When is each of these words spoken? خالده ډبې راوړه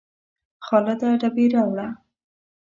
خالده 0.65 1.09
ډبې 1.21 1.45
راوړه 1.53 1.87